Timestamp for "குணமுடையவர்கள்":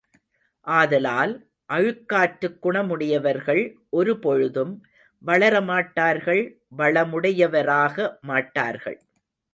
2.63-3.61